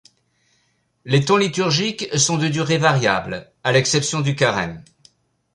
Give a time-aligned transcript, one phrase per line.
[1.05, 4.83] Les temps liturgiques sont de durées variables, à l'exception du Carême.